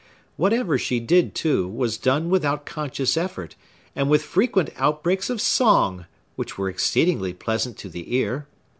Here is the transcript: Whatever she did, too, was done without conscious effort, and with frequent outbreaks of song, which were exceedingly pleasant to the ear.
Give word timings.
Whatever 0.35 0.79
she 0.79 0.99
did, 0.99 1.35
too, 1.35 1.67
was 1.67 1.99
done 1.99 2.31
without 2.31 2.65
conscious 2.65 3.15
effort, 3.15 3.55
and 3.95 4.09
with 4.09 4.23
frequent 4.23 4.71
outbreaks 4.77 5.29
of 5.29 5.39
song, 5.39 6.07
which 6.35 6.57
were 6.57 6.69
exceedingly 6.69 7.33
pleasant 7.35 7.77
to 7.77 7.87
the 7.87 8.11
ear. 8.15 8.47